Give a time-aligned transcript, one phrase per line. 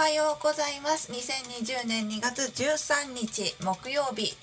[0.00, 1.12] はようございます。
[1.12, 4.34] 2020年2月13日木曜日、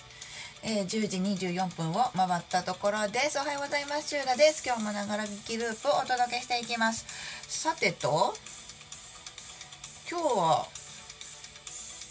[0.62, 3.40] えー、10時24分を回ったところです。
[3.40, 4.10] おはようございます。
[4.10, 4.62] シューラです。
[4.64, 7.08] 今日もながら聞きループをお届けしていきます。
[7.48, 8.36] さてと
[10.08, 10.68] 今日は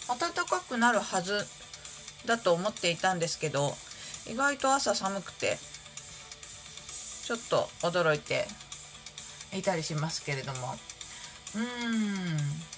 [0.08, 1.46] 暖かくなるはず
[2.26, 3.74] だと思っていたんですけど
[4.28, 5.56] 意外と朝寒くて
[7.24, 8.48] ちょっと驚いて
[9.56, 10.74] いたりしますけれども。
[11.54, 12.75] うーん。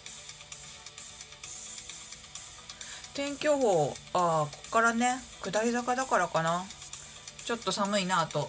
[3.19, 6.65] 天気予報ああここからね下り坂だからかな。
[7.45, 8.49] ちょっと寒いなと。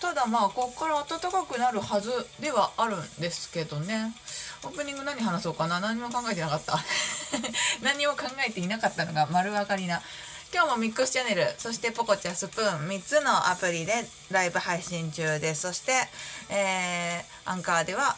[0.00, 2.10] ただまあここから暖かくなるはず
[2.40, 4.14] ではあるんですけどね。
[4.64, 5.80] オープニング何話そうかな。
[5.80, 6.78] 何も考えてなかった。
[7.84, 10.00] 何も考えていなかったのが丸分かりな。
[10.50, 15.60] 今日もミックスチャンネルそしてポコチャスプーン3つのアプリでライブ配信中です。
[15.60, 15.92] そして、
[16.48, 18.16] えー、アンカーでは、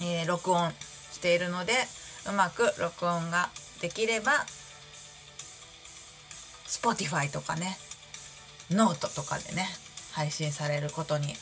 [0.00, 0.74] えー、録音
[1.12, 1.74] しているので
[2.24, 4.32] うまく録音ができれば
[6.66, 7.78] Spotify とかね
[8.70, 9.66] ノートとかでね
[10.12, 11.34] 配信されることに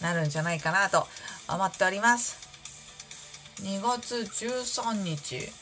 [0.00, 1.06] なるんじゃないかなと
[1.48, 2.36] 思っております。
[3.62, 5.52] 2月13日。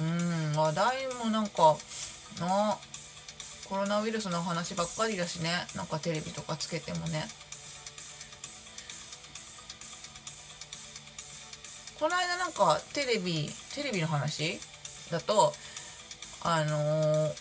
[0.00, 1.76] うん話題もなんか
[2.40, 2.78] な
[3.68, 5.50] コロナウイルスの話ばっかりだしね。
[5.76, 7.24] なんかテレビとかつけてもね。
[11.98, 14.58] この間なんかテレビテレビの話
[15.12, 15.52] だと
[16.42, 17.32] あのー、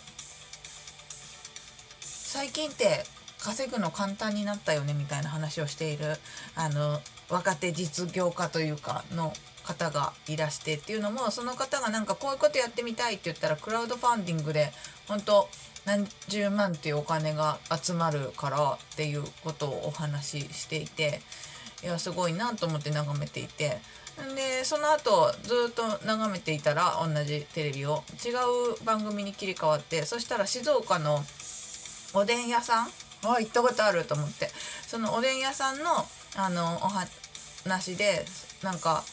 [2.02, 3.04] 最近って
[3.40, 6.18] 稼ぐの簡単になったよねみたいな話をしている
[6.56, 14.72] あの若手実業家というかの方がいらしてっていうのもその方がなんかこういうことやってみたいって言ったらクラウドファンディングで
[15.08, 15.48] 本当
[15.86, 21.22] 何十万っていうお金が集まるからっていうことをお話ししていて
[21.84, 23.80] いやすごいなと思って眺めていて
[24.36, 28.30] でその後ずっと眺めていたら同じテレビを違
[28.80, 31.24] う番組に切り替わってそしたら静岡の
[32.14, 32.88] おでん屋さん
[33.24, 34.50] は行ったことあると思って
[34.88, 36.06] そのおでん屋さんの
[36.36, 36.90] あのお
[37.68, 38.26] 話で
[38.64, 39.04] なんか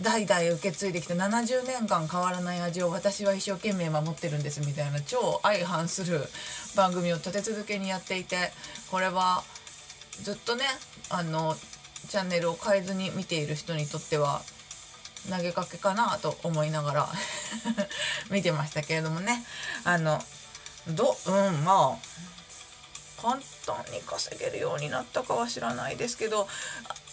[0.00, 6.20] 代々受け継いできた70年間変わらない味を私は一生懸命守ってるんですみたいな超相反する
[6.76, 8.36] 番組を立て続けにやっていて
[8.90, 9.42] これは
[10.22, 10.64] ずっとね
[11.10, 11.54] あの
[12.12, 14.42] チャンネルを変えずに見ている人にとっては
[15.34, 17.08] 投げかけかなと思いながら
[18.30, 19.42] 見てましたけれどもね。
[19.84, 20.22] あの
[20.88, 26.46] どうんまあ簡単に稼げるようになったかは知らないですけど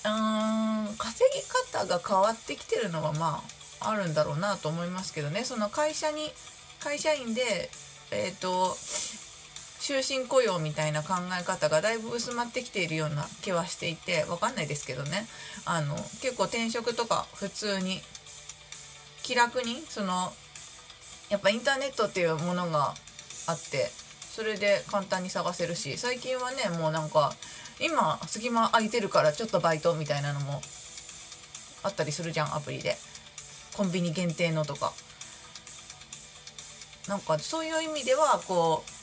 [0.03, 3.41] うん稼ぎ方が変わってきてるのはま
[3.79, 5.45] ああるんだろうなと思いますけどね。
[5.45, 6.33] その会社に
[6.81, 7.71] 会社員で
[8.11, 8.77] えっ、ー、と
[9.79, 15.27] 終身雇用みたいな考え方がだいぶ薄まってきているような気はしていて分かんないですけどね。
[15.65, 18.01] あの結構転職とか普通に
[19.23, 20.33] 気楽にその
[21.29, 22.93] やっぱインターネットっていうものが
[23.47, 23.91] あって
[24.31, 27.33] それで簡単に探せるし最近はねもうなんか
[27.79, 30.61] 今隙間空いてるからちょっとバイトみたいなのも
[31.83, 32.97] あったりするじゃんアプリで。
[33.79, 34.91] コンビニ限定のとか。
[37.07, 38.98] なんかそういう意味ではこう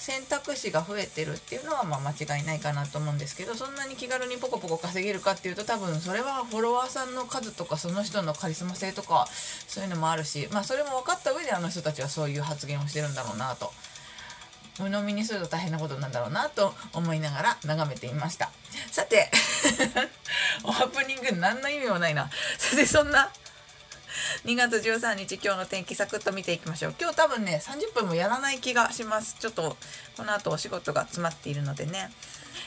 [0.00, 9.26] 選択肢が増えてるっていうのはまあ間違いないかなと思うんですけどそんなに気軽にポコポコ稼げるかっていうと多分それはフォロワーさんの数とかその人のカリスマ性とか
[9.68, 13.70] そういうのもあるしまあそれも分かった上であの人たちはそういう発言をしてるんだろうなと
[14.78, 18.50] 鵜呑みにすると大変なことなんだろうなと思いながら眺めていました。
[18.90, 19.30] さて
[20.64, 22.30] オープニング何の意味もないな。
[22.58, 23.30] それでそんな
[24.44, 26.94] 2月13日今日の天気サクッと見ていきましょう。
[27.00, 29.36] 今日多分ね30分もやらない気がします。
[29.38, 29.76] ちょっと
[30.16, 32.10] この後お仕事が詰まっているのでね、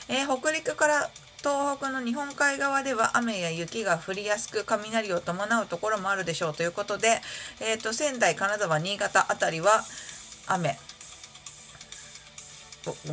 [0.07, 1.09] えー、北陸から
[1.39, 7.21] 東北の日本海側では雨や雪が降りやすく雷を伴うところもあるでしょうということで、
[7.59, 9.83] えーと、仙台金沢新潟辺りは
[10.47, 10.79] 雨。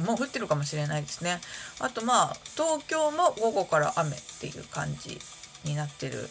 [0.04, 1.40] もう降ってるかもしれないですね。
[1.78, 5.18] あとまあ東京も午後から雨っていう感じ
[5.64, 6.28] になってる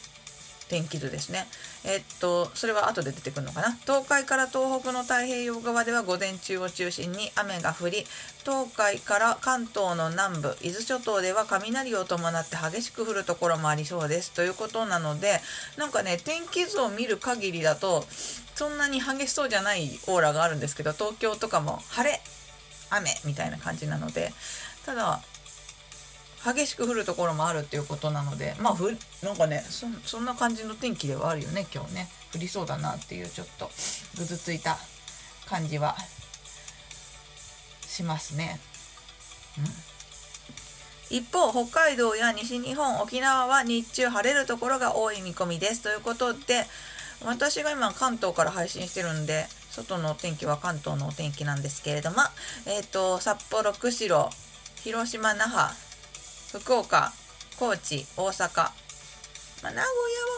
[0.69, 1.47] 天気図ですね。
[1.83, 3.77] えっと、それは後で出てくるのかな？
[3.81, 8.05] 東海から東北の太平洋側では午前中を中心に雨が降り、
[8.45, 14.31] 東海から関東の南部、伊豆諸島では雷を伴って激しく降るところもありそうです。
[14.31, 15.41] ということなので、
[15.77, 18.05] なんかね、天気図を見る限りだと、
[18.55, 22.21] そんなに激しそうじゃないオーラがあるんですけど、東京とかも晴れ、
[22.91, 24.33] 雨みたいな感じなので、
[24.85, 25.21] ただ、
[26.43, 32.07] 激しく降るところもあるっていうことなのでまあふなんかねそんな感じの天気ではあるよね今日ね。
[32.33, 33.69] 降りそうだなっていうちょっと
[34.17, 34.77] ぐずついた
[35.47, 35.95] 感じは
[37.81, 38.59] しますね。
[39.57, 45.81] うん、一方北海道や西日本沖縄は日中晴れるところが多い見込みです。
[45.81, 46.65] ということで
[47.25, 52.17] 私が今関東から配信してるんで外のお天気は関東のお天気なんですけれども、
[52.67, 54.29] えっ、ー、と札幌釧路
[54.83, 55.73] 広島那覇
[56.51, 57.13] 福岡
[57.59, 59.85] 高知大阪、まあ、名古屋は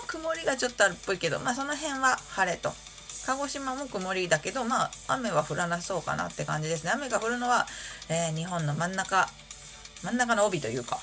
[0.08, 2.72] 曇りがちょっとあるっぽいけど、まあ、その辺は晴れと。
[3.26, 6.92] 鹿児島も曇りだけどまあ雨は降らなそうかなって感じですね。
[6.92, 7.68] 雨が降るのは、
[8.10, 9.30] えー、日本の真ん中
[10.04, 11.00] 真ん中の帯というか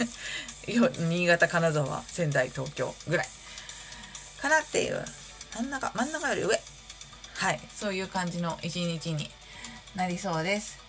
[0.66, 3.28] 新潟金沢仙台東京ぐらい。
[4.40, 5.04] かなっていう
[5.54, 6.60] 真ん中真ん中より上。
[7.36, 7.60] はい。
[7.74, 9.30] そういう感じの一日に
[9.94, 10.83] なりそうです。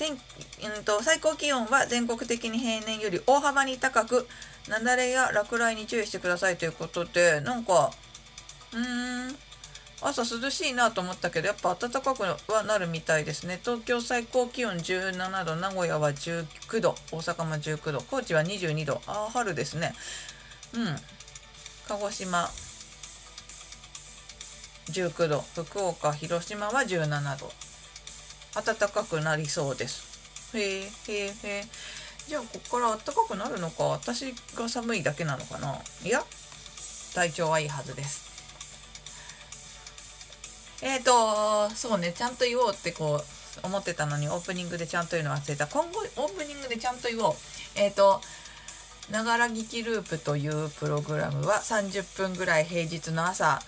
[0.00, 4.26] 天、うんと、最高気温は全国的に平年より大幅に高く
[4.66, 7.90] 雪崩や落雷に注意してくださいということでなんか
[8.72, 9.36] うーん
[10.00, 13.60] 朝涼しいなと思ったけどやっぱ暖かくはなるみたいですね。
[13.62, 19.92] 東京最高気温17度名古屋は19度大阪も19度高知は22度ああ春ですね。
[20.72, 20.96] うん。
[21.86, 22.48] 鹿児島
[24.86, 27.69] 19度福岡広島は17度。
[28.54, 30.56] 暖かくなりそうです。
[30.56, 31.64] へえへえへえ
[32.28, 33.84] じゃあここから暖かくなるのか。
[33.84, 35.78] 私が寒いだけなのかな。
[36.04, 36.24] いや
[37.14, 38.30] 体調はいいはずです。
[40.82, 43.22] えっ、ー、と、そうね、ちゃんと言おうってこ
[43.62, 45.66] う、思ってたのにオープニングでちゃんと言うの忘れた。
[45.66, 47.34] 今後、オープニングでちゃんと言おう。
[47.74, 48.20] えっ、ー、と、
[49.10, 53.60] ながら聞きループというプログラムは30分ぐらい平日の朝、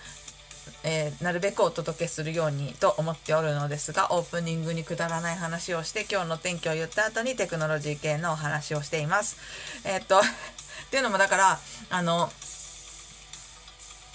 [0.83, 9.37] えー、なるべくお届けするようにと思っておるのですがオープニングにくだらない話をして今日の天気を言った後にテクノロジー系のお話をしています。
[9.85, 10.23] えー、っと っ
[10.91, 12.31] ていうのもだからあの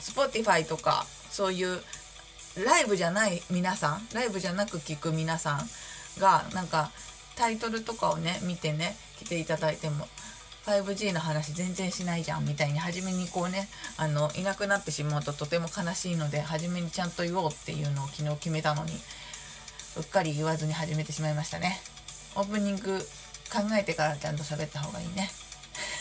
[0.00, 1.82] Spotify とかそういう
[2.64, 5.68] ライブじゃない皆さんライブじゃなく聞く皆さん
[6.20, 6.90] がなんか
[7.36, 10.08] タイトルとかをね見てね来ていただいても
[10.68, 18.92] 5G の話全然しないじゃんみたいに初めにこうねあのいなくなってしまうととても悲しいので初めにちゃんと言おうっていうのを昨日決めたのに
[19.96, 21.80] うっかり言わずに始めてしまいましたね
[22.36, 22.98] オープニング
[23.50, 25.30] 考えてからちゃんと喋った方がいいね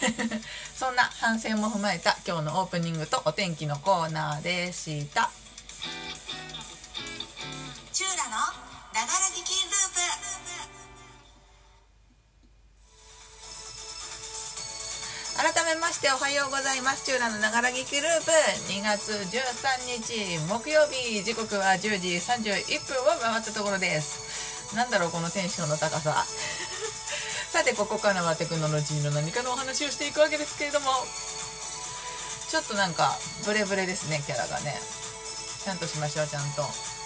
[0.75, 5.31] そんな反省も踏まえた今日のオープニングとお天気のコーナーでした。
[16.27, 17.06] はようございます。
[17.06, 18.31] チューラのながら聞きループ。
[18.68, 21.24] 2月13日木曜日。
[21.24, 24.75] 時刻は10時31分を回ったところです。
[24.75, 26.25] なんだろうこのテンションの高さ。
[27.53, 31.07] さてここからはテクノロジーの何かのお話をしていくわけですけれども。
[32.50, 34.81] ちょっとなんかブレブレですねキャラがね。
[35.63, 36.96] ちゃんとしましょうちゃんと。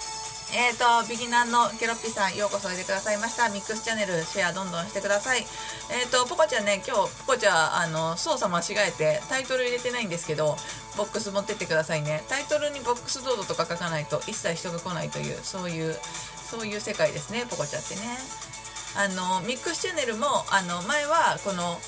[0.53, 3.47] えーと、ビギナーのケロッピさん、ようこそおいでくださいました。
[3.47, 5.45] ミックスチャンネル、シェアどんどんしてください。
[5.89, 10.57] えっ、ー、と、ポコちゃんね、今日、ポコちゃん、あの、操作間違えて、タイトル入れてないんですけど、
[10.97, 12.25] ボックス持ってってくださいね。
[12.27, 15.97] タイトルにボックスドードとか書かないと、一切人が来ないという、そういう、
[16.49, 18.01] そういう世界ですね、ポコちゃんってね。
[18.97, 21.79] あの、ミックスチャンネルも、あの、前は、この、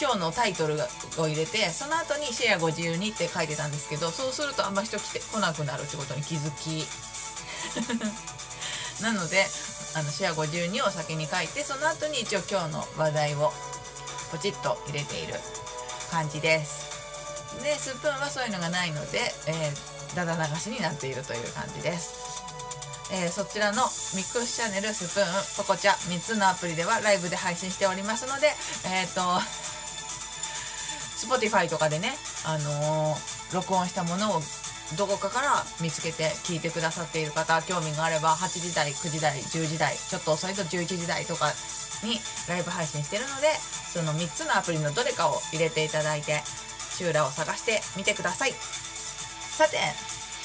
[0.00, 0.74] 今日のタイトル
[1.18, 6.84] を入れてその後にシェアご自由にって書いてたんですけどそうするとあんま人来て来なくなるってことに気づき
[9.00, 9.46] なので
[9.94, 13.52] あのシェア52を先に書いてその後に一応今日の話題を
[14.30, 15.34] ポチッと入れている
[16.10, 16.94] 感じです。
[17.62, 22.24] でスプーンはそういうのがないので、えー、だだ流しになっているという感じです。
[23.12, 23.82] えー、そちらの
[24.14, 25.26] ミックスチャンネルスプーン
[25.58, 28.48] ポコチャ3つのアプリではライブで配信しておりますので
[28.86, 29.20] えっ、ー、と
[31.26, 34.40] Spotify とかでねあのー、録音したものを
[34.96, 41.52] どこかから見つけて聞いてくださっている方興味があれば8時台9時台10時台ちょっと遅いと11時台とか
[42.04, 43.48] にライブ配信してるので
[43.92, 46.42] その3つのアプリのどれかを入れていただいて
[46.94, 48.52] シューラを探してみてください。
[48.52, 49.78] さて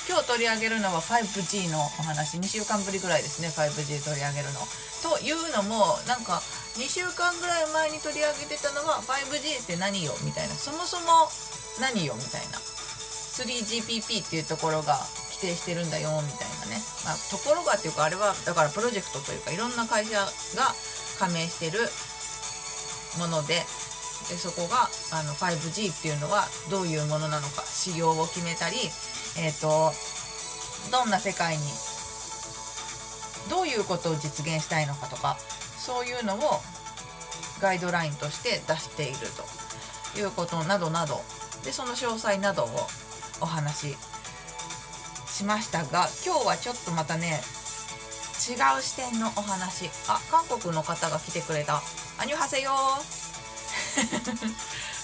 [0.09, 2.37] 今日取り上げるのは 5G のお話。
[2.37, 4.65] 2週間ぶりぐらいですね 5G 取り上げるの。
[5.05, 6.41] というのもなんか
[6.77, 10.55] 2週間ぐらい前に取り上げてたのは 5G って何よみたいな。
[10.55, 11.29] そもそも
[11.79, 12.57] 何よみたいな。
[13.43, 14.99] 3GPP っていうところが
[15.31, 20.27] 規定してるんだよみたいなね、まあ、ところがっていうかあれはだからプロジェクトというかいろんな会社が
[21.19, 21.79] 加盟してる
[23.17, 23.63] もので
[24.27, 28.75] でそこがあの 5G っていうのはどういうものなのか仕様を決めたり、
[29.39, 29.91] えーと、
[30.91, 31.63] どんな世界に
[33.49, 35.37] どういうことを実現したいのかとか
[35.77, 36.39] そういうのを
[37.61, 39.17] ガイドラインとして出している
[40.13, 41.21] ということなどなど。
[41.63, 42.67] でその詳細などを
[43.41, 43.95] お話
[45.27, 47.41] しましたが今日はちょっとまたね
[48.39, 49.89] 違う視点のお話。
[50.07, 51.81] あ韓国の方が来てくれた。
[52.17, 52.71] アニュハセヨ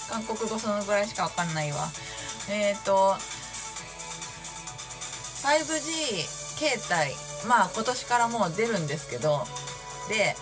[0.08, 1.90] 韓国語そのぐらいしかわかんないわ。
[2.48, 3.14] えっ、ー、と
[5.42, 6.26] 5G
[6.58, 7.26] 携帯。
[7.46, 9.46] まあ今年からもう出るんですけど
[10.08, 10.34] で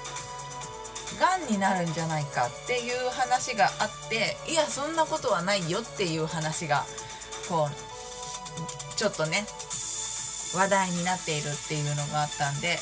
[1.20, 6.84] がんになるんじゃないかっていう話があっていやそんなことはないよっていう話が
[7.48, 9.46] こうちょっとね
[10.54, 12.78] 話題になっているっていうのがあったんで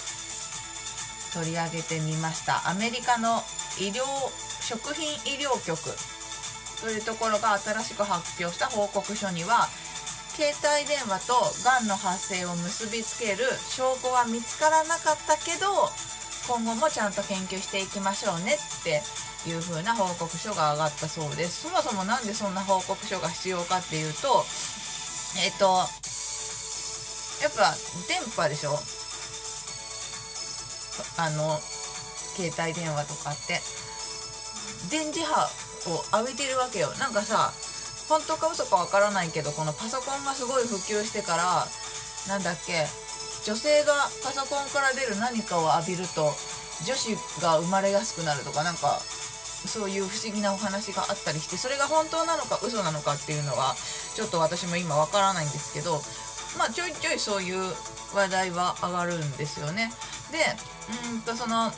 [1.33, 2.69] 取り上げてみました。
[2.69, 3.43] アメリカの
[3.81, 4.05] 医療
[4.61, 5.79] 食品医療局
[6.83, 9.69] というところが新しく発表した報告書には
[10.35, 15.89] 携帯電話とがんの発生を結びつける証拠は見つからなかったけど
[16.49, 19.03] 今後もちゃんと研究していきましょうねって
[19.47, 21.63] いう風な報告書が上がったそうです。
[21.63, 24.45] そもそも何でそんな報告書が必要かっていうと
[25.45, 25.65] えっ、と
[27.43, 27.75] やっぱ
[28.09, 28.79] 電波でしょ。
[31.19, 31.59] あの
[32.37, 33.61] 携帯電話とかって。
[34.91, 35.47] 電磁波
[35.91, 36.93] を浴びてるわけよ。
[36.99, 37.53] なんかさ
[38.09, 41.67] 本当か嘘かわからないけどこのパソコンがすごい普及してから
[42.29, 42.87] なんだっけ
[43.45, 46.35] 女性がパソコンから出る何かを浴びると
[46.85, 49.01] 女子が生まれやすくなるとかなんか
[49.67, 53.75] そういう不思議なお話があったりしてそれが本当なのか嘘なのかっていうのは
[54.15, 56.01] ちょっと私も今わからないんですけど
[56.59, 57.73] まあちょいちょいそういう
[58.15, 59.91] 話題は上がるんですよね。
[60.31, 60.39] で
[61.13, 61.73] うんとその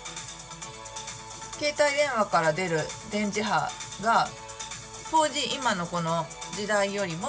[1.58, 2.80] 携帯電話から出る
[3.12, 3.70] 電磁波
[4.02, 4.28] が
[5.10, 6.26] 4G 今のこの
[6.56, 7.28] 時代よりも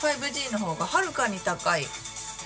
[0.00, 1.84] 5G の方がはるかに高い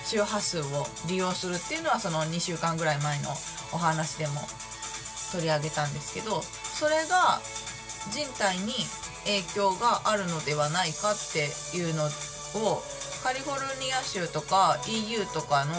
[0.05, 3.29] 周波数を利用するっていうのはその2週間ぐらい前の
[3.71, 4.41] お話でも
[5.35, 7.41] 取り上げたんですけどそれが
[8.09, 8.71] 人体に
[9.25, 12.81] 影響があるのではないかっていうのを
[13.21, 15.73] カリフォルニア州とか EU とかの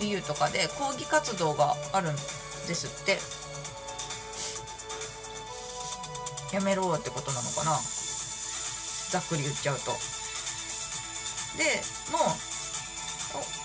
[0.00, 2.20] EU とかで抗議活動があるんで
[2.74, 3.18] すって。
[6.52, 7.78] やめろってことなのかな。
[9.10, 9.90] ざっくり言っちゃうと。
[11.56, 11.64] で
[12.12, 12.54] もう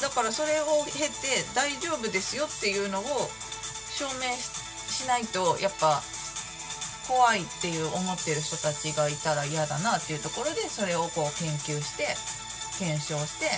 [0.02, 3.04] だからそれを経て大丈夫ですよっていうのを
[4.00, 6.00] 証明しないとやっぱ
[7.04, 12.16] 怖いっていう思ってる人たちがいたら嫌だなっていうところでそれをこう研究して
[12.80, 13.52] 検証して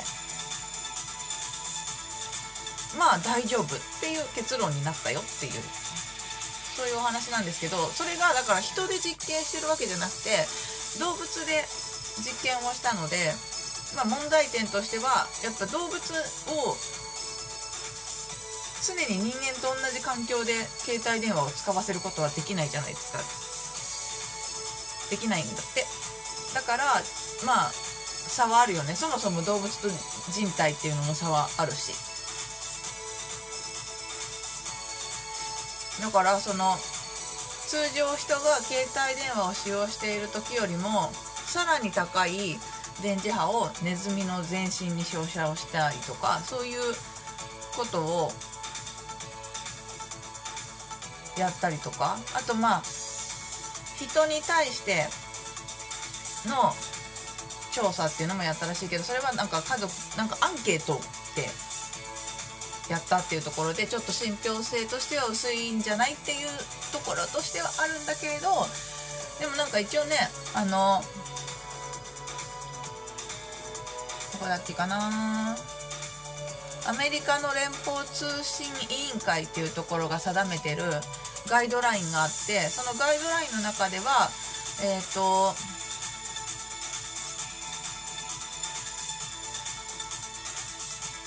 [2.98, 5.54] まあ大丈夫っていう結論になったよっていう。
[6.72, 10.34] そういうお話なんですけどそれがだから人で実験してるわけじゃなくて
[10.98, 11.62] 動物で
[12.18, 13.36] 実験をしたので、
[13.94, 16.74] まあ、問題点としてはやっぱ動物を
[18.82, 23.20] 常に人間と同じ環境で携帯電話を使わせることはできないじゃないですか。
[25.10, 25.86] できないんだって。
[26.54, 26.84] だから
[27.46, 28.96] まあ差はあるよね。
[28.96, 29.90] そもそも動物と
[30.32, 31.94] 人体っていうのも差はあるし。
[36.02, 36.78] だからその
[37.68, 41.12] 通常人が携帯電話を使用している時よりも
[41.46, 42.58] さらに高い
[43.04, 46.82] 電磁波をネズミの全身に照射をしたりとかそういう
[47.78, 48.32] ことを
[51.42, 52.18] やったりとか。
[52.34, 52.84] あとまあ
[53.98, 55.06] 人に対して
[56.48, 56.74] の
[57.72, 60.98] 調査っていうのもやったらしいけどそれはなんか家族なんかアンケートっ
[61.36, 61.50] て
[62.92, 66.48] やったっていうところでちょっと信憑性としては薄いんじゃないっていう
[66.92, 68.50] ところとしてはあるんだけれど
[69.40, 70.16] でもなんか一応ね
[70.54, 71.02] あの
[74.34, 75.56] どこだっけかな。
[76.88, 80.84] アメリカの連邦通信委員会っていうところが定めてる
[81.48, 84.30] ガイドラインがあってそのガイドラインの中では
[84.84, 85.54] えっ、ー、と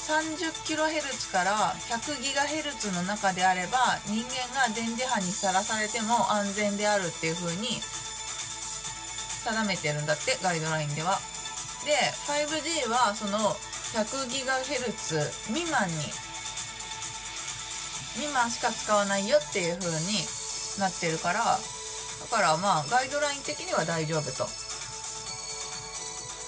[0.05, 7.81] 30kHz から 100GHz の中であれば人間が電磁波にさらされても安全であるっていう風に
[9.45, 11.19] 定めてるんだってガイドラインでは。
[11.85, 11.93] で
[12.29, 13.39] 5G はその
[13.93, 15.95] 100GHz 未満に
[18.15, 20.19] 未満しか使わないよっていう風に
[20.79, 21.57] なってるからだ
[22.31, 24.49] からまあガイドライン的には大丈夫と。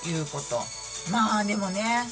[0.09, 0.63] いうこと。
[1.11, 2.05] まあでもね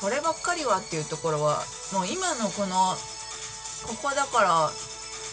[0.00, 1.62] こればっかりはっていうところは
[1.92, 2.94] もう今のこの
[3.86, 4.70] ここだから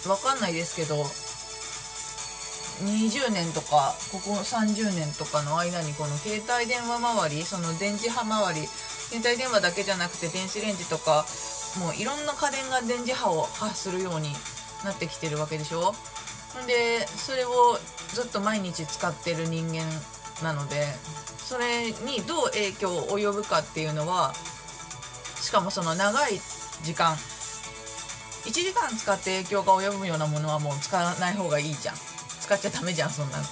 [0.03, 0.95] 分かんないですけど
[2.87, 8.67] 20年とかここ30年とかの間にこの携帯電話周りその電磁波周り
[9.11, 11.25] 携帯電話だけじゃなくて電子レンジとか
[11.79, 14.31] もういろんな家電が電磁波を発するように
[14.85, 15.93] なってきてるわけでしょ？
[16.65, 17.77] でそれを
[18.13, 19.83] ずっと毎日使ってる人間
[20.43, 20.87] なので
[21.37, 24.33] それにどう影響を及ぶかっていうのは
[25.39, 26.39] しかもその長い
[26.83, 31.95] 時間1時間使って影響が及ぶようなものはもう使わない方がいいじゃん。
[32.39, 33.43] 使っちゃダメじゃんそんなの。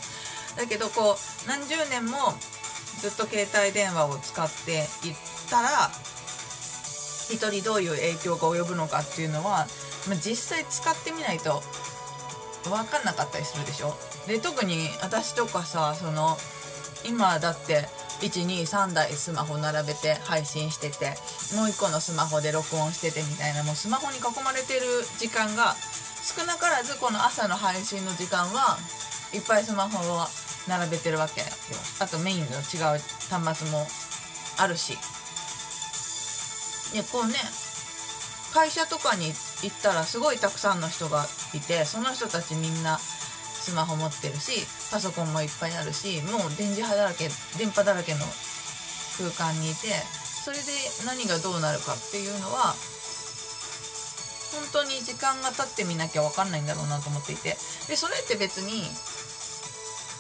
[0.58, 2.34] だけどこう何十年も
[3.00, 5.13] ずっと携帯電話を使ってい
[5.50, 5.89] たら
[7.29, 9.68] 人にどういう影響が及ぶのかっていうのは、
[10.10, 11.62] ま、実際使ってみないと
[12.63, 13.96] 分かんなかったりするでしょ？
[14.27, 16.38] で特に私とかさその
[17.06, 17.88] 今だって
[18.22, 21.15] 123台スマホ並べて配信してて
[21.56, 24.82] もう1個のスマホで録音しててみたいなもうスマホに囲まれてる
[25.18, 25.75] 時間が
[26.22, 28.77] 少なからずこの朝の配信の時間は
[29.34, 30.25] いっぱいスマホを
[30.68, 31.48] 並べてるわけよ。
[32.00, 33.88] あとメインの違う端末も
[34.58, 34.98] あるし。
[36.93, 37.36] でこうね
[38.53, 48.19] 会社とかに行ったらすごいたくさんの人がいてその人たちみんなスマホ持ってるしパソコンもいっぱいあるしもう電磁波だらけ電波だらけの
[49.17, 49.88] 空間にいて
[50.43, 50.63] それで
[51.05, 52.74] 何がどうなるかっていうのは
[54.50, 57.55] 本当に時間が経ってみなきゃ分かんないんだろうなと思っていて。
[57.89, 58.86] でそれって別に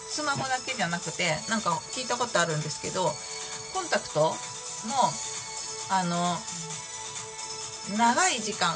[0.09, 3.13] スマホだけじゃなくてなんか聞いたことあるんですけど
[3.73, 4.35] コンタクトも
[5.89, 6.37] あの
[7.97, 8.75] 長い時間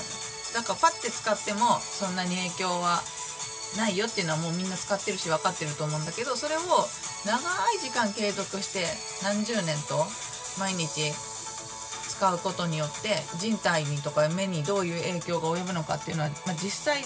[0.54, 3.02] だからパッて使ってもそんなに影響は
[3.78, 6.60] ないよっていうのはもうみんな使ってるし分かってると思うんだけどそれを
[7.26, 7.38] 長
[7.74, 8.86] い時間継続して
[9.24, 10.06] 何十年と
[10.60, 11.12] 毎日
[12.10, 17.04] 使うことによって人体にとか目にどういう影響が及ぶのかっていうのは、まあ、実際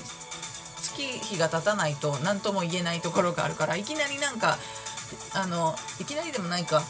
[0.82, 4.58] 月日が経たないと何とも言えないところがあるからいきなりなんか
[5.34, 6.82] あのいきなりでもないか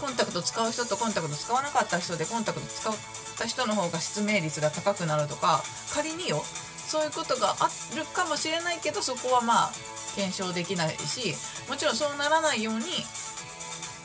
[0.00, 2.92] コンタクト使う人とコンタクト使わなかった人でコンタクト使っ
[3.38, 5.62] た人の方が失明率が高くなるとか
[5.92, 6.42] 仮によ
[6.86, 9.70] そういうことがあるかもしれないけどそこはまあ
[10.14, 11.34] 検証できないし
[11.68, 12.84] もちろんそうならないように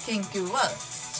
[0.06, 0.60] 研究は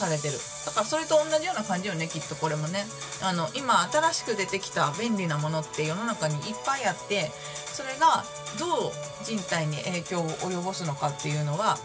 [0.02, 0.34] されてる。
[0.66, 2.86] だからそれと同じような感じよねきっとこれもね。
[3.22, 7.30] あの今新しく出てきた便利なものって世の中にいっぱいあって
[7.72, 8.24] それが
[8.58, 8.92] どう
[9.24, 11.78] 人体に影響を及ぼすのかっていうのは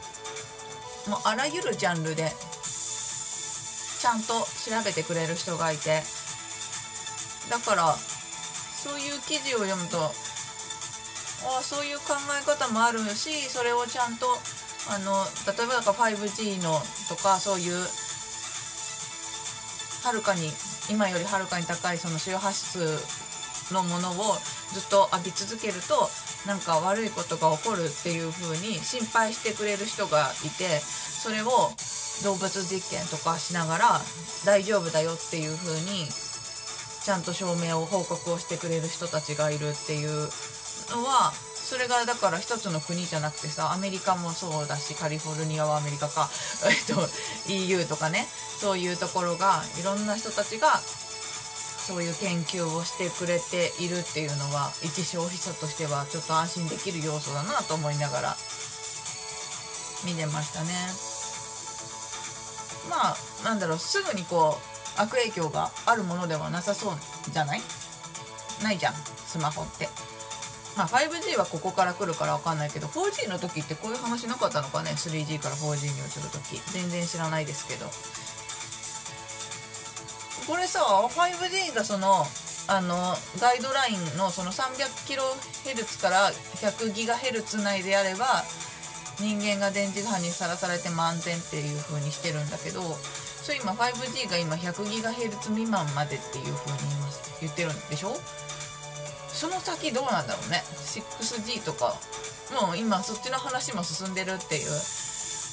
[1.09, 2.33] もうあらゆるジャンルで
[3.99, 6.03] ちゃんと調べてくれる人がいて。
[7.51, 14.27] だからそういう記事を読むとああそういう考え方もあるしそれをちゃんと
[14.91, 16.79] あの例えばだから 5G の
[17.09, 17.75] とかそういう
[20.05, 20.51] はるかに
[20.91, 22.79] 今よりはるかに高いその周波数
[23.75, 24.35] のものを
[24.73, 26.09] ずっと浴び続けると
[26.47, 31.71] なんか悪いことが起こるっていう風に心配してくれる人がいてそれを
[32.25, 34.01] 動物実験とかしながら
[34.45, 36.07] 大丈夫だよっていう風に
[37.05, 40.11] ちゃんと証明を報告をしてくれる人たちがいるっていう
[40.91, 41.33] のは
[41.67, 46.31] それがだから一つの国じゃなくてさアメリカもそうだしカリフォルニアはアメリカか、
[46.67, 47.09] えっと、
[47.49, 48.29] EU とかね
[48.61, 50.81] そういうところがいろんな人たちが
[51.87, 58.37] そういう研究をしてくれているっていうのは一消費者としてはちょっと安心できる要素だなと思いながら
[60.05, 61.16] 見てましたね。
[62.89, 64.59] まあなんだろうすぐにこ
[64.99, 66.97] う悪影響があるものではなさそう
[67.31, 67.61] じゃない？
[68.63, 69.89] ないじゃんスマホって。
[70.77, 76.61] まあ 5G はここから来るから分かんないけど 4G の時ってこういう話なかったのかね？3G から 4G に移る時。
[76.73, 77.87] 全然知らないですけど。
[80.47, 82.25] これさ 5G がその
[82.69, 88.45] あのガイドラインのその 300kHz から 100GHz 内であれば
[89.19, 96.79] 人間が電磁波にさらされても安全っていう風にしてるんだけどそれ今 5G が今 100GHz 未満までっていう風に
[97.41, 98.15] 言ってるんでしょ？
[99.29, 100.63] その先どうなんだろうね。
[101.21, 101.95] 6G とか
[102.61, 104.71] もう今そっちの話も進んでるっていう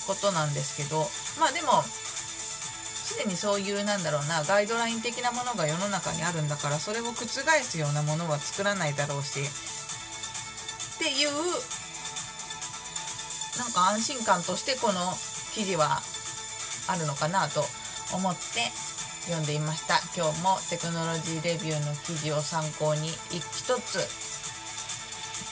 [0.08, 1.08] ことなんですけど
[1.39, 9.43] まあでもすでにそういうなんだろうなガイドライン的なものが世の中にあるんだからそれを覆すようなものは作らないだろうしっ
[10.99, 11.30] ていう
[13.58, 15.00] なんか安心感としてこの
[15.54, 16.02] 記事は
[16.88, 17.63] あるのかなと
[18.13, 18.72] 思って
[19.26, 20.02] 読んでいました。
[20.16, 24.00] 今日もテクノロジーレビューの記事を参考に一つ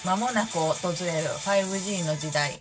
[0.06, 2.58] 間もなく訪れる 5G の時代。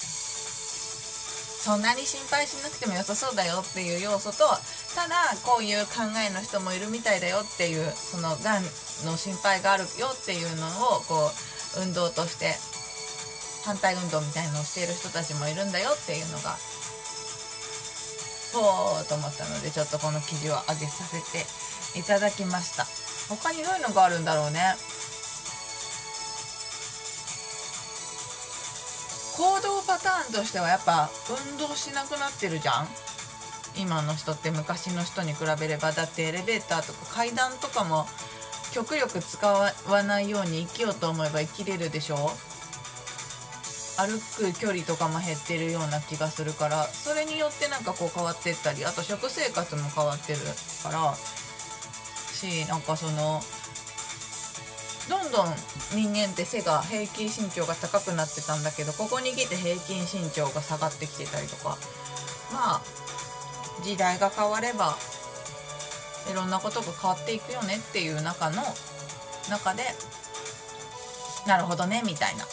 [1.61, 4.49] そんなに心配しなくても良さそうだよっていう要素と
[4.97, 8.65] ただこういう考えの人もいるみたいだよっていうそのがん
[9.05, 11.31] の心配があるよっていうのをこ
[11.77, 12.55] う運動として
[13.65, 16.57] 反対運動みたいのをしている人たちもいるんだよっていうのが
[18.53, 21.47] ほうと思ったのでちょっとこの記事を上げさせて
[21.99, 22.87] いただきました。
[23.29, 24.75] 他にどういうのがあるんだろうね。
[29.37, 31.09] 行動パターンとしてはやっぱ
[31.51, 32.89] 運動しなくなってるじゃん。
[33.77, 38.07] 今の人って昔の人に比べればだってエレベーターとか階段とかも
[38.73, 42.33] 極力使わないように生きようと思えば生きれるでしょ。
[44.07, 50.39] 歩く距離とかも減ってるような気がするからそれによってなんかこう変わってったりあと食生活も変わってる
[50.83, 53.43] からしなんかその
[55.09, 55.55] どんどん
[55.93, 61.77] 人間って背が平均身長が高くなってたんだけどここに来て平均身長が下がってきてたりとか
[62.53, 62.83] まあ
[63.83, 64.97] 時代が変われば
[66.31, 68.63] いろんなことが変わっていくよねっていう中の
[69.51, 69.83] 中で
[71.47, 72.45] なるほどねみたいな。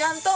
[0.00, 0.30] ちゃんと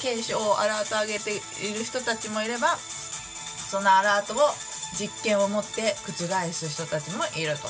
[0.00, 4.46] 警鐘をアラート上げている人たちもいればそのアラートを
[4.94, 6.14] 実験を持って覆
[6.52, 7.66] す人たちもいると。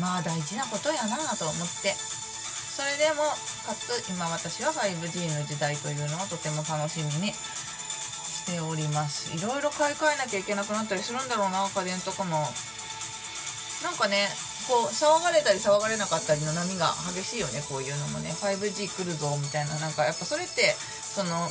[0.00, 1.92] まあ大事なことやなと思って。
[1.92, 3.20] それでも
[3.68, 9.36] かつ今私は 5G の時代というのをとても楽しみにしております。
[9.36, 12.48] いろいろ買い替えなきゃいけなくなったりするんだろうな家電とかも。
[13.84, 14.30] なんかね
[14.68, 18.30] こう騒がれたり騒がれなかったりの波が激しいよねこういうのもね。
[18.30, 19.78] 5G 来るぞみたいな。
[19.78, 21.48] なんかやっぱそれってその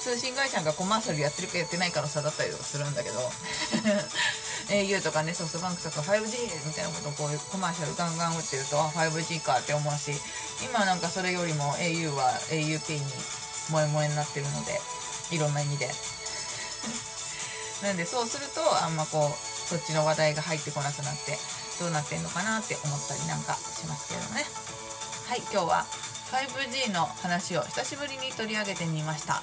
[0.00, 3.18] 通信会社がコマーシャルやってるかやってないかの差だったりとかするんだけど。
[4.68, 10.12] au とかねソフトバンクとか 5G みたいなことをこういうコマーシャルガンガン打ってるとあ 5G かって思うし。
[10.64, 13.00] 今なんかそれよりも au は auP に
[13.70, 14.80] 萌え萌えになってるので
[15.30, 15.88] いろんな意味で。
[17.82, 21.38] なんでそうするとあんまこうそっちの話題が入ってこなくなって。
[21.78, 24.44] どうなってんのかなって思ったりなんかしますけどね。
[25.28, 25.86] はい今日は
[26.32, 29.42] 5G の話を久しぶりに取り上げてみました。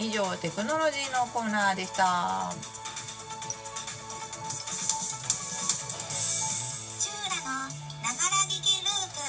[0.00, 2.52] 以上テクノロジーのコーナーでした。
[6.98, 7.68] チューラの
[8.02, 9.20] ながら聞きループ。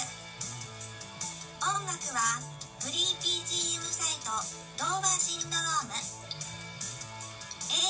[1.61, 2.39] 音楽は
[2.79, 4.31] フリー BGM サイト
[4.77, 5.93] ドーバーシンドローム。
[5.93, 5.97] 映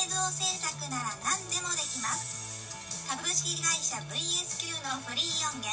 [0.09, 2.34] 像制作なら何でもできます。
[3.07, 5.69] 株式会社 VSQ のフリー音源。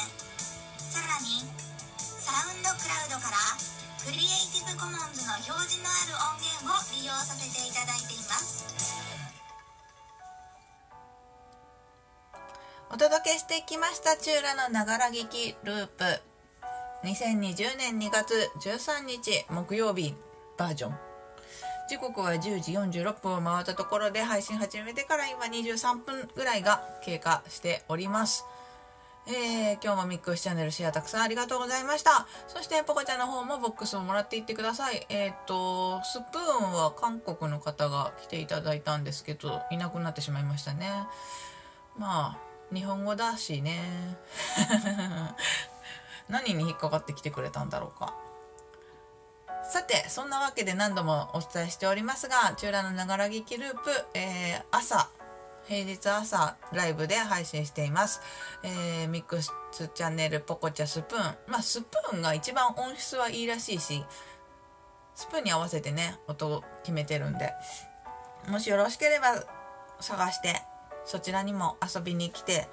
[0.77, 1.41] さらに
[1.97, 3.37] サウンドクラウドから
[4.05, 8.63] クリエイティブコモンズの表示のある音源を利用させていただいています。
[12.91, 16.05] お届けしてきましたチューラのながら聞きループ。
[17.03, 20.13] 2020年2月13日木曜日
[20.57, 21.12] バージョン。
[21.89, 28.45] 時刻は10時46分を回ったところで配信始めてから今23分ぐらいが経過しております
[29.25, 32.27] えー、今日もミックスチャンネルシェアたくさんありがとうございました。
[32.49, 35.05] そして、ポコちゃんの方もボックスをもらっていってください。
[35.07, 40.91] えっ、ー、と、スプーンは韓国の方が来ていただいたんですけど、いなくなってしまいましたね。
[41.97, 44.17] まあ、日本語だしね。
[46.27, 48.13] 何に引っかかってきてくれたんだろうか。
[49.63, 55.09] さて、そんなわけで何度もお伝えしておりますが、チューラのながら聞きループ、えー、朝、
[55.67, 58.21] 平日朝ライブで配信しています。
[58.63, 61.35] えー、ミックスチャンネルポコチャスプーン。
[61.47, 64.03] まあ、スプーンが一番音質はいいらしいし、
[65.15, 67.53] スプーンに合わせてね、音を決めてるんで、
[68.49, 69.43] もしよろしければ
[70.01, 70.61] 探して、
[71.05, 72.67] そちらにも遊びに来て、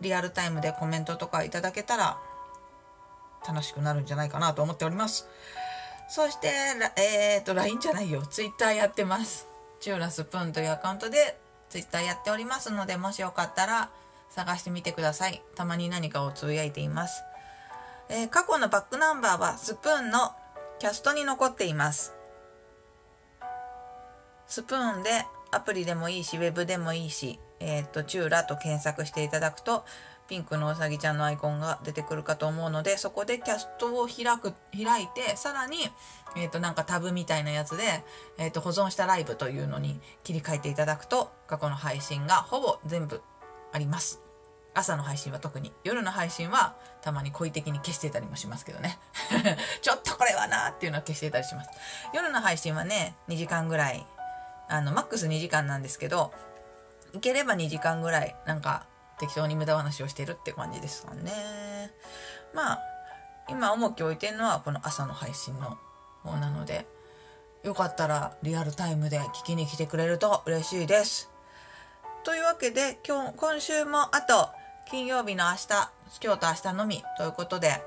[0.00, 2.18] リアルタイムでコメントとかいただけたら、
[3.46, 5.28] 楽しくなるんじゃないかなと思っております。
[6.14, 6.48] そして、
[6.98, 8.20] えっ、ー、と、LINE じゃないよ。
[8.26, 9.48] Twitter やってます。
[9.80, 11.38] チューラスプーンというアカウントで
[11.70, 13.88] Twitter やっておりますので、もしよかったら
[14.28, 15.42] 探してみてください。
[15.54, 17.22] たまに何かをつぶやいています。
[18.10, 20.32] えー、過去のバックナンバーはスプーンの
[20.78, 22.12] キャストに残っています。
[24.46, 29.86] スプーンでアプリでもいいし、ウェブでもいいし、えっ、ー、と、チューラと検索していただくと、
[30.32, 35.76] ピンクのうさぎちゃんのアイコンが出てくるかと思うので、そこでキャストを開く、開いて、さらに、
[36.36, 37.82] えっ、ー、と、なんかタブみたいなやつで、
[38.38, 43.20] えっ、ー、と、保存したライブというのに切り替えていただくと、過去の配信がほぼ全部
[43.74, 44.22] あります。
[44.72, 45.70] 朝の配信は特に。
[45.84, 48.98] 夜の配信はたまに故意的に消してたりもしますけどね。
[49.82, 51.70] ちょっとこれはなっていうのは消してたりします。
[52.14, 54.06] 夜の配信はね、2時間ぐらい、
[54.70, 56.32] あの、マックス2時間なんですけど、
[57.12, 58.86] いければ2時間ぐらい、なんか、
[59.22, 61.92] 適当に無駄話をしてるって感じですかね。
[62.52, 62.80] まあ、
[63.48, 65.78] 今重きを置いてるのはこの朝の配信の
[66.24, 66.86] 方なので、
[67.62, 71.30] よかったらリアルタイムで聞きに来てくれると嬉しいです。
[72.24, 74.48] というわけで、今日、今週もあと、
[74.90, 75.68] 金曜日の明日、
[76.20, 77.80] 今日と明日のみということで、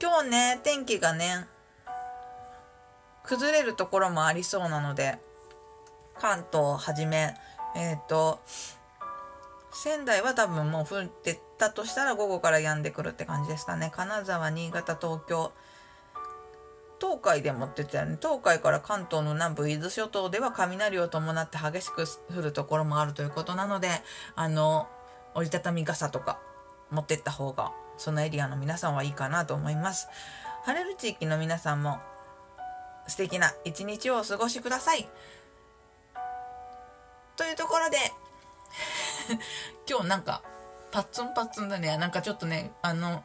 [0.00, 1.46] 今日ね、天気がね、
[3.22, 5.18] 崩れるところもありそうなので、
[6.18, 7.34] 関東をはじめ、
[7.76, 8.40] えっ、ー、と、
[9.72, 13.92] 仙台は多分もう降ってたとしたら午後から止んでくるって感じですかね。
[13.94, 15.52] 金沢、新潟、東京。
[17.00, 18.18] 東海でもって言ってたよね。
[18.20, 22.04] 東海から関東の南部伊豆諸島では雷を伴って激しく
[22.36, 23.88] 降るところもあるということなので
[24.34, 24.88] あの
[25.34, 26.40] 折りたたみ傘とか
[26.90, 30.08] 持ってった方がそのエリアの皆さんはいいかなと思います。
[30.64, 31.98] 晴れる地域の皆さんも
[33.06, 35.08] 素敵な一日をお過ごしください。
[37.36, 37.96] というところで
[39.88, 40.42] 今日なんか
[40.90, 41.96] パッツンパッツンだね。
[41.96, 43.24] なんかちょっとねあの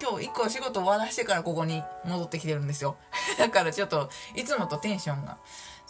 [0.00, 2.96] 今日一個仕事終わらしてからここに戻ってきてるんですよ。
[3.38, 5.38] だからちょっといつもとテンションが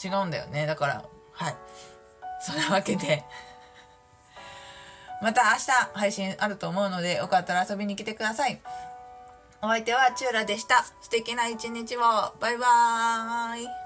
[0.03, 0.67] 違うんだよね。
[0.67, 1.57] だからはい。
[2.41, 3.25] そんなわけで。
[5.23, 8.61] また明日配信あると思うのでよかったら遊びに来てください。
[9.63, 10.85] お相手はチューラでした。
[11.01, 12.01] 素敵な一日を。
[12.41, 13.82] バイバーイ。